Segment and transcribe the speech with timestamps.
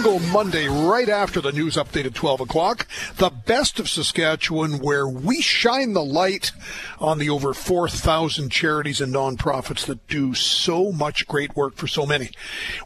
[0.00, 2.86] single Monday, right after the news update at 12 o'clock,
[3.16, 6.52] the best of Saskatchewan, where we shine the light
[7.00, 12.06] on the over 4,000 charities and nonprofits that do so much great work for so
[12.06, 12.30] many.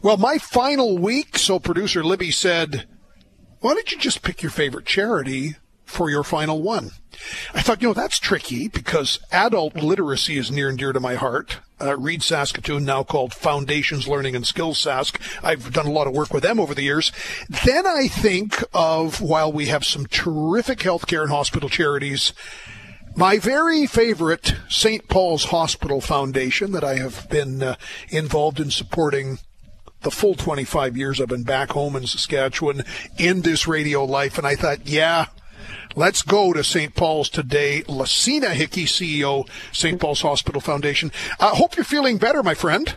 [0.01, 2.87] Well, my final week, so producer Libby said,
[3.59, 5.57] why don't you just pick your favorite charity
[5.93, 6.91] for your final one?
[7.53, 11.15] I thought, you know, that's tricky because adult literacy is near and dear to my
[11.15, 11.59] heart.
[11.79, 15.19] Uh, Read Saskatoon, now called Foundations Learning and Skills Sask.
[15.43, 17.11] I've done a lot of work with them over the years.
[17.65, 22.33] Then I think of, while we have some terrific healthcare and hospital charities,
[23.15, 25.07] my very favorite St.
[25.07, 27.75] Paul's Hospital Foundation that I have been uh,
[28.09, 29.39] involved in supporting
[30.01, 32.83] the full 25 years I've been back home in Saskatchewan
[33.17, 34.37] in this radio life.
[34.37, 35.27] And I thought, yeah,
[35.95, 36.95] Let's go to St.
[36.95, 37.83] Paul's today.
[37.83, 39.99] Lecina Hicke, CEO, St.
[39.99, 41.11] Paul's Hospital Foundation.
[41.39, 42.95] I uh, hope you're feeling better, my friend.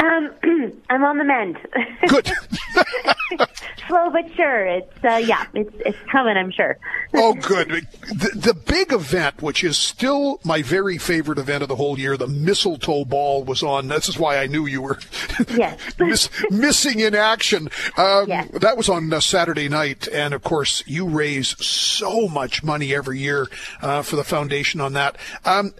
[0.00, 0.30] Um,
[0.90, 1.58] I'm on the mend.
[2.08, 2.30] Good.
[3.88, 4.66] Slow but sure.
[4.66, 6.36] It's uh, yeah, it's it's coming.
[6.36, 6.78] I'm sure.
[7.14, 7.68] oh, good.
[7.68, 12.16] The, the big event, which is still my very favorite event of the whole year,
[12.16, 13.88] the mistletoe ball was on.
[13.88, 14.98] This is why I knew you were
[15.54, 15.80] yes.
[15.98, 17.70] miss, missing in action.
[17.96, 18.50] Um, yes.
[18.60, 23.18] That was on uh, Saturday night, and of course, you raise so much money every
[23.18, 23.46] year
[23.80, 25.16] uh, for the foundation on that.
[25.44, 25.72] Um,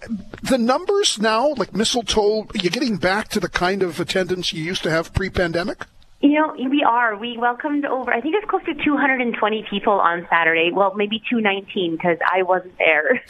[0.43, 4.83] the numbers now, like mistletoe, you're getting back to the kind of attendance you used
[4.83, 5.85] to have pre-pandemic?
[6.21, 7.17] You know, we are.
[7.17, 10.73] We welcomed over, I think it's close to 220 people on Saturday.
[10.73, 13.23] Well, maybe 219 because I wasn't there.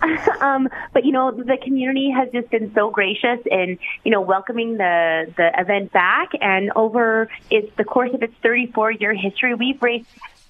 [0.40, 4.76] um, but you know, the community has just been so gracious in, you know, welcoming
[4.76, 6.30] the, the event back.
[6.40, 10.06] And over its, the course of its 34 year history, we've raised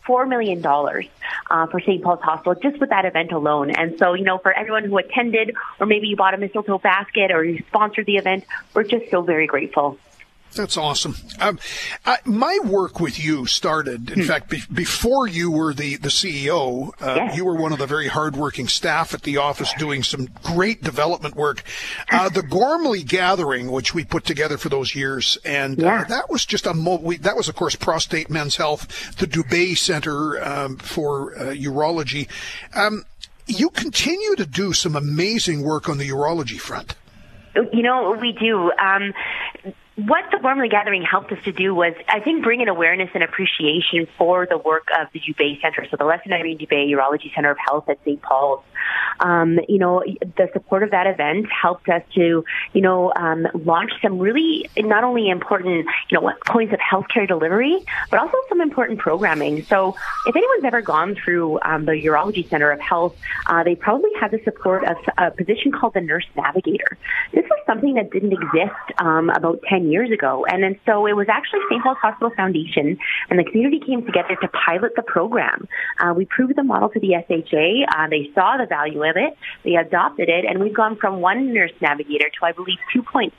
[0.06, 2.02] $4 million uh, for St.
[2.02, 3.70] Paul's Hospital just with that event alone.
[3.70, 7.30] And so, you know, for everyone who attended, or maybe you bought a mistletoe basket
[7.30, 8.44] or you sponsored the event,
[8.74, 9.98] we're just so very grateful.
[10.54, 11.14] That's awesome.
[11.38, 11.58] Um,
[12.04, 14.26] I, my work with you started, in hmm.
[14.26, 17.36] fact, be, before you were the, the CEO, uh, yes.
[17.36, 21.36] you were one of the very hardworking staff at the office doing some great development
[21.36, 21.62] work.
[22.10, 26.00] Uh, the Gormley Gathering, which we put together for those years, and uh, yeah.
[26.00, 29.26] uh, that was just a, mo- we, that was, of course, Prostate Men's Health, the
[29.26, 32.28] Dubé Center um, for uh, Urology.
[32.74, 33.04] Um,
[33.46, 36.94] you continue to do some amazing work on the urology front.
[37.54, 38.70] You know, we do.
[38.78, 39.12] Um,
[39.96, 43.22] what the Gormley Gathering helped us to do was, I think, bring an awareness and
[43.22, 45.86] appreciation for the work of the Dubé Center.
[45.90, 48.20] So the Les Irene Dubé Urology Center of Health at St.
[48.22, 48.64] Paul's.
[49.20, 53.92] Um, you know, the support of that event helped us to, you know, um, launch
[54.00, 58.98] some really not only important, you know, points of healthcare delivery, but also some important
[58.98, 59.62] programming.
[59.64, 59.94] So
[60.26, 64.30] if anyone's ever gone through um, the Urology Center of Health, uh, they probably had
[64.30, 66.96] the support of a position called the Nurse Navigator.
[67.32, 70.44] This was something that didn't exist um, about 10 years ago.
[70.48, 71.82] And then so it was actually St.
[71.82, 72.98] Paul's Hospital Foundation
[73.28, 75.68] and the community came together to pilot the program.
[75.98, 77.86] Uh, we proved the model to the SHA.
[77.94, 79.36] Uh, they saw the value of it.
[79.64, 83.32] They adopted it and we've gone from one nurse navigator to I believe 2.7.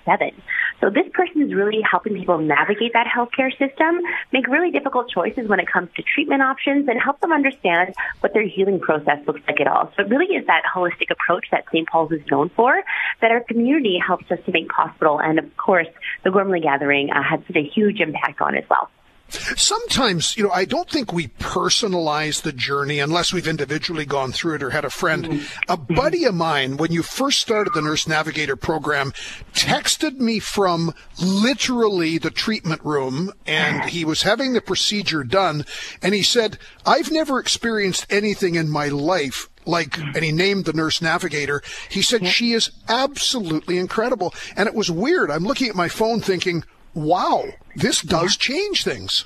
[0.80, 5.48] So this person is really helping people navigate that healthcare system, make really difficult choices
[5.48, 9.42] when it comes to treatment options and help them understand what their healing process looks
[9.48, 9.92] like at all.
[9.96, 11.88] So it really is that holistic approach that St.
[11.88, 12.82] Paul's is known for
[13.22, 15.20] that our community helps us to make possible.
[15.20, 15.88] And of course,
[16.24, 18.90] the Gormley Gathering uh, had such a huge impact on as well.
[19.32, 24.56] Sometimes, you know, I don't think we personalize the journey unless we've individually gone through
[24.56, 25.26] it or had a friend.
[25.26, 25.72] Mm-hmm.
[25.72, 29.12] A buddy of mine, when you first started the Nurse Navigator program,
[29.54, 35.66] texted me from literally the treatment room and he was having the procedure done.
[36.02, 40.74] And he said, I've never experienced anything in my life like, and he named the
[40.74, 41.62] nurse navigator.
[41.90, 44.34] He said, she is absolutely incredible.
[44.56, 45.30] And it was weird.
[45.30, 46.64] I'm looking at my phone thinking,
[46.94, 47.46] wow,
[47.76, 49.26] this does change things.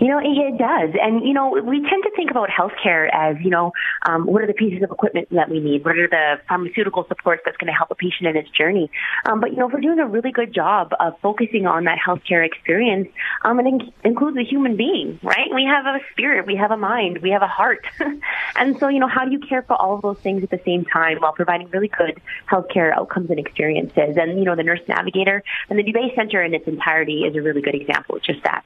[0.00, 0.94] You know, it does.
[1.00, 3.72] And, you know, we tend to think about healthcare as, you know,
[4.06, 5.84] um, what are the pieces of equipment that we need?
[5.84, 8.92] What are the pharmaceutical supports that's going to help a patient in its journey?
[9.26, 11.98] Um, but, you know, if we're doing a really good job of focusing on that
[11.98, 13.08] healthcare experience,
[13.42, 15.48] um, it in- includes a human being, right?
[15.52, 17.84] We have a spirit, we have a mind, we have a heart.
[18.56, 20.60] and so, you know, how do you care for all of those things at the
[20.64, 24.16] same time while providing really good healthcare outcomes and experiences?
[24.16, 27.42] And, you know, the Nurse Navigator and the Dubé Center in its entirety is a
[27.42, 28.64] really good example of just that.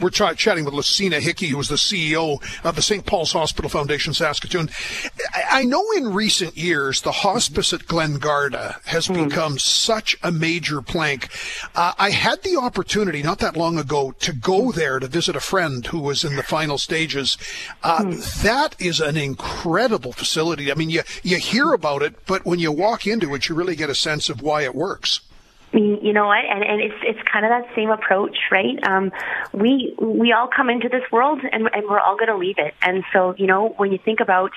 [0.00, 3.04] We're ch- chatting with Lecina Hicke, who is the CEO of the St.
[3.04, 4.70] Paul's Hospital Foundation Saskatoon.
[5.34, 9.28] I, I know in recent years the hospice at Glengarda has mm.
[9.28, 11.28] become such a major plank.
[11.74, 15.40] Uh, I had the opportunity not that long ago to go there to visit a
[15.40, 17.36] friend who was in the final stages.
[17.82, 18.42] Uh, mm.
[18.42, 20.70] That is an incredible facility.
[20.70, 23.76] I mean, you you hear about it, but when you walk into it, you really
[23.76, 25.20] get a sense of why it works.
[25.72, 26.44] You and you know what?
[26.44, 28.78] And, and it's it's kind of that same approach, right?
[28.86, 29.12] Um,
[29.52, 32.74] we we all come into this world, and, and we're all going to leave it.
[32.82, 34.52] And so, you know, when you think about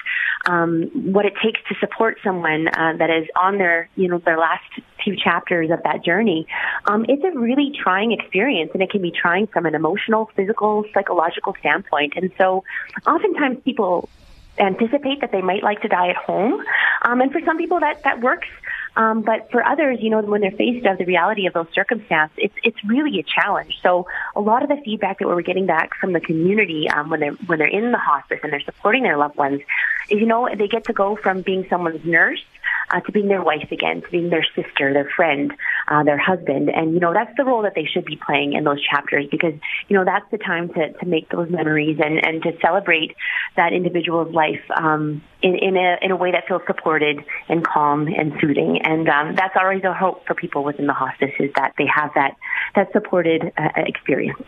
[0.45, 4.37] um, what it takes to support someone uh, that is on their you know their
[4.37, 4.63] last
[5.03, 6.47] few chapters of that journey,
[6.85, 10.85] um, it's a really trying experience, and it can be trying from an emotional, physical,
[10.93, 12.13] psychological standpoint.
[12.15, 12.63] And so,
[13.05, 14.09] oftentimes people
[14.57, 16.63] anticipate that they might like to die at home.
[17.03, 18.47] Um, and for some people that, that works.
[18.95, 22.37] Um, but for others, you know, when they're faced with the reality of those circumstances,
[22.37, 23.79] it's it's really a challenge.
[23.81, 27.21] So a lot of the feedback that we're getting back from the community um, when
[27.21, 29.61] they're when they're in the hospice and they're supporting their loved ones
[30.09, 32.43] is, you know, they get to go from being someone's nurse
[32.91, 35.53] uh, to being their wife again, to being their sister, their friend,
[35.87, 36.69] uh, their husband.
[36.69, 39.53] And, you know, that's the role that they should be playing in those chapters because,
[39.87, 43.15] you know, that's the time to, to make those memories and, and to celebrate
[43.55, 48.07] that individual's life um, in, in, a, in a way that feels supported and calm
[48.07, 48.81] and soothing.
[48.83, 52.11] And um, that's always a hope for people within the hospice is that they have
[52.15, 52.35] that,
[52.75, 54.41] that supported uh, experience.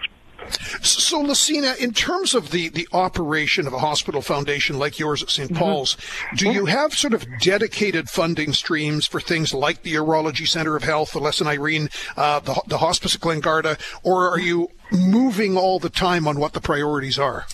[0.82, 5.30] So, Lecina, in terms of the, the operation of a hospital foundation like yours at
[5.30, 5.60] saint mm-hmm.
[5.60, 5.98] Paul's,
[6.36, 10.84] do you have sort of dedicated funding streams for things like the Urology Center of
[10.84, 15.58] Health, the Les and Irene, uh, the, the hospice at Glengarda, or are you moving
[15.58, 17.46] all the time on what the priorities are?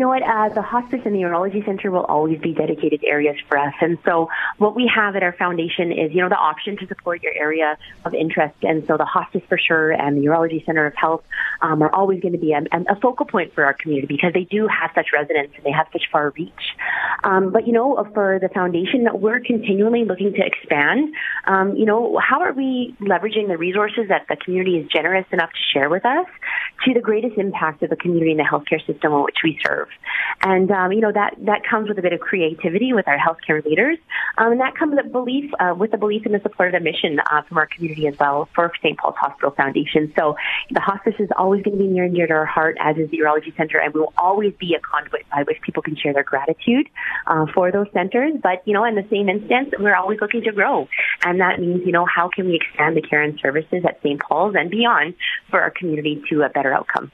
[0.00, 0.22] Know what?
[0.22, 3.74] Uh, the hospice and the urology center will always be dedicated areas for us.
[3.82, 7.22] And so what we have at our foundation is, you know, the option to support
[7.22, 7.76] your area
[8.06, 8.54] of interest.
[8.62, 11.22] And so the hospice for sure and the urology center of health
[11.60, 14.44] um, are always going to be a, a, focal point for our community because they
[14.44, 16.78] do have such resonance and they have such far reach.
[17.22, 21.14] Um, but, you know, for the foundation, we're continually looking to expand.
[21.44, 25.50] Um, you know, how are we leveraging the resources that the community is generous enough
[25.50, 26.26] to share with us
[26.86, 29.89] to the greatest impact of the community and the healthcare system in which we serve?
[30.42, 33.64] And, um, you know, that, that comes with a bit of creativity with our healthcare
[33.64, 33.98] leaders.
[34.38, 36.84] Um, and that comes with belief, uh, with the belief in the support of the
[36.84, 38.98] mission uh, from our community as well for St.
[38.98, 40.12] Paul's Hospital Foundation.
[40.16, 40.36] So
[40.70, 43.10] the hospice is always going to be near and dear to our heart, as is
[43.10, 46.12] the Urology Center, and we will always be a conduit by which people can share
[46.12, 46.88] their gratitude
[47.26, 48.34] uh, for those centers.
[48.42, 50.88] But, you know, in the same instance, we're always looking to grow.
[51.22, 54.20] And that means, you know, how can we expand the care and services at St.
[54.20, 55.14] Paul's and beyond
[55.50, 57.12] for our community to a better outcome?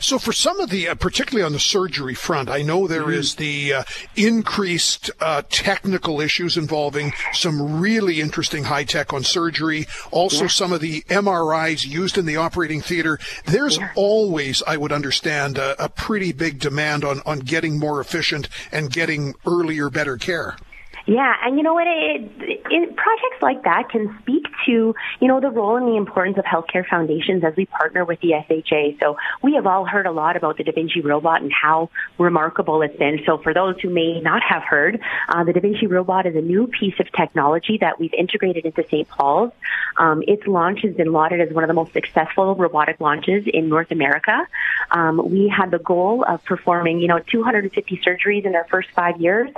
[0.00, 3.12] So, for some of the, uh, particularly on the surgery front, I know there mm-hmm.
[3.12, 3.84] is the uh,
[4.16, 9.86] increased uh, technical issues involving some really interesting high tech on surgery.
[10.10, 10.48] Also, yeah.
[10.48, 13.18] some of the MRIs used in the operating theater.
[13.46, 13.90] There's yeah.
[13.94, 18.90] always, I would understand, a, a pretty big demand on, on getting more efficient and
[18.90, 20.56] getting earlier, better care.
[21.06, 21.86] Yeah, and you know what?
[21.86, 26.38] It, it, projects like that can speak to, you know, the role and the importance
[26.38, 28.98] of healthcare foundations as we partner with the SHA.
[29.00, 32.82] So we have all heard a lot about the Da Vinci robot and how remarkable
[32.82, 33.20] it's been.
[33.26, 36.40] So for those who may not have heard, uh, the Da Vinci robot is a
[36.40, 39.08] new piece of technology that we've integrated into St.
[39.08, 39.50] Paul's.
[39.96, 43.68] Um, its launch has been lauded as one of the most successful robotic launches in
[43.68, 44.46] North America.
[44.92, 49.20] Um, we had the goal of performing, you know, 250 surgeries in our first five
[49.20, 49.50] years.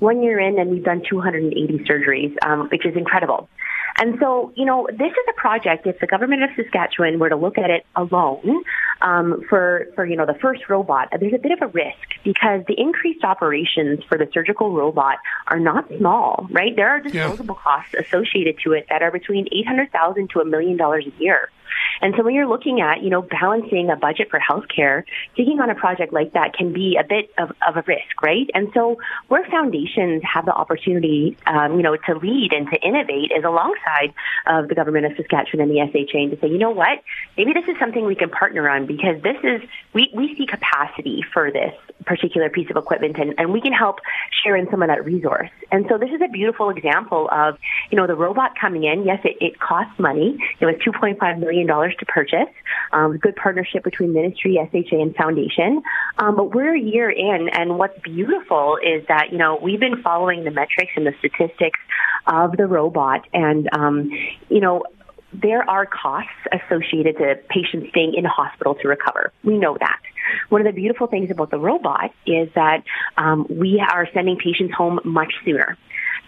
[0.00, 3.48] One year in, and we've done 280 surgeries, um, which is incredible.
[3.98, 5.86] And so, you know, this is a project.
[5.86, 8.62] If the government of Saskatchewan were to look at it alone
[9.02, 12.62] um, for for you know the first robot, there's a bit of a risk because
[12.66, 16.74] the increased operations for the surgical robot are not small, right?
[16.74, 17.62] There are disposable yeah.
[17.62, 21.22] costs associated to it that are between eight hundred thousand to a million dollars a
[21.22, 21.50] year.
[22.00, 25.04] And so when you're looking at, you know, balancing a budget for healthcare,
[25.36, 28.48] taking on a project like that can be a bit of, of a risk, right?
[28.54, 33.32] And so where foundations have the opportunity, um, you know, to lead and to innovate
[33.36, 34.14] is alongside
[34.46, 37.02] of the government of Saskatchewan and the SHA and to say, you know what,
[37.36, 39.60] maybe this is something we can partner on because this is,
[39.92, 41.74] we, we see capacity for this
[42.06, 43.98] particular piece of equipment and, and we can help
[44.42, 45.50] share in some of that resource.
[45.70, 47.58] And so this is a beautiful example of,
[47.90, 49.04] you know, the robot coming in.
[49.04, 50.38] Yes, it, it costs money.
[50.60, 51.66] It was $2.5 million
[51.98, 52.48] to purchase.
[52.92, 55.82] Um, good partnership between ministry, SHA, and foundation.
[56.18, 60.02] Um, but we're a year in, and what's beautiful is that, you know, we've been
[60.02, 61.78] following the metrics and the statistics
[62.26, 64.10] of the robot and, um,
[64.48, 64.84] you know,
[65.32, 69.32] there are costs associated to patients staying in hospital to recover.
[69.44, 70.00] We know that.
[70.48, 72.82] One of the beautiful things about the robot is that
[73.16, 75.76] um, we are sending patients home much sooner.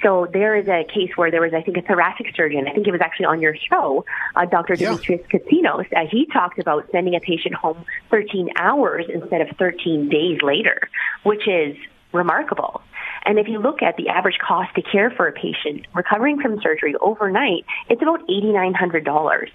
[0.03, 2.67] So there is a case where there was, I think, a thoracic surgeon.
[2.69, 4.05] I think it was actually on your show,
[4.35, 4.75] uh, Dr.
[4.75, 4.91] Yeah.
[4.91, 5.87] Demetrius Katsinos.
[5.93, 10.89] Uh, he talked about sending a patient home 13 hours instead of 13 days later,
[11.23, 11.77] which is
[12.13, 12.83] remarkable.
[13.25, 16.61] And if you look at the average cost to care for a patient recovering from
[16.61, 19.49] surgery overnight, it's about $8,900.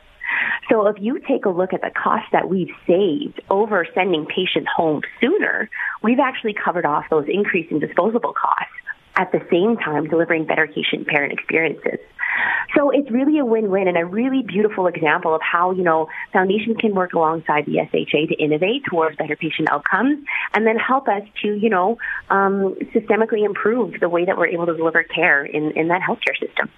[0.69, 4.69] So if you take a look at the cost that we've saved over sending patients
[4.75, 5.69] home sooner,
[6.03, 8.73] we've actually covered off those increasing disposable costs
[9.17, 11.99] at the same time delivering better patient parent experiences.
[12.75, 16.77] So it's really a win-win and a really beautiful example of how, you know, foundations
[16.77, 21.23] can work alongside the SHA to innovate towards better patient outcomes and then help us
[21.41, 21.97] to, you know,
[22.29, 26.37] um, systemically improve the way that we're able to deliver care in, in that healthcare
[26.39, 26.69] system.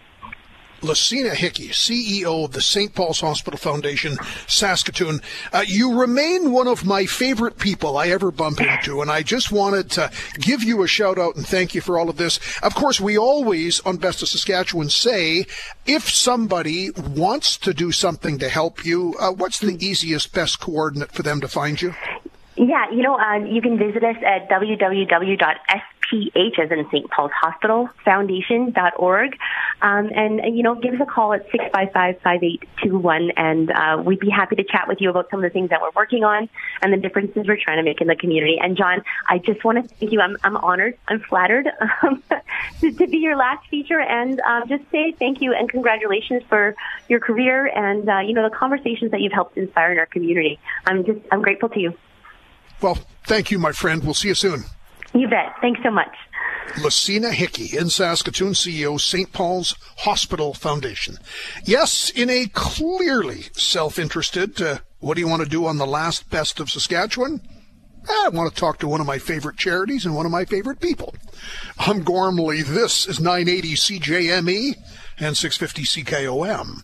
[0.82, 2.94] Lecina Hicke, CEO of the St.
[2.94, 4.18] Paul's Hospital Foundation,
[4.48, 5.22] Saskatoon.
[5.52, 9.52] Uh, you remain one of my favorite people I ever bump into, and I just
[9.52, 12.40] wanted to give you a shout out and thank you for all of this.
[12.62, 15.46] Of course, we always on Best of Saskatchewan say
[15.86, 21.12] if somebody wants to do something to help you, uh, what's the easiest, best coordinate
[21.12, 21.94] for them to find you?
[22.56, 24.50] Yeah, you know, uh, you can visit us at
[26.12, 27.10] www.sph, as in St.
[27.10, 29.38] Paul's Hospital Foundation.org.
[29.82, 34.56] Um, and, you know, give us a call at 655-5821 and uh, we'd be happy
[34.58, 36.50] to chat with you about some of the things that we're working on
[36.82, 38.58] and the differences we're trying to make in the community.
[38.62, 40.20] And John, I just want to thank you.
[40.22, 40.98] I'm, I'm honored.
[41.08, 41.68] I'm flattered
[42.04, 42.22] um,
[42.82, 46.76] to, to, be your last feature and um, just say thank you and congratulations for
[47.08, 50.60] your career and, uh, you know, the conversations that you've helped inspire in our community.
[50.86, 51.94] I'm just, I'm grateful to you.
[52.82, 54.04] Well, thank you, my friend.
[54.04, 54.64] We'll see you soon.
[55.14, 55.56] You bet.
[55.62, 56.16] Thanks so much.
[56.76, 59.32] Lecina Hicke in Saskatoon, CEO, St.
[59.34, 61.18] Paul's Hospital Foundation.
[61.66, 66.30] Yes, in a clearly self-interested, uh, what do you want to do on the last
[66.30, 67.42] best of Saskatchewan?
[68.08, 70.80] I want to talk to one of my favorite charities and one of my favorite
[70.80, 71.16] people.
[71.78, 72.62] I'm Gormley.
[72.62, 74.76] This is 980 CJME
[75.20, 76.84] and 650 CKOM.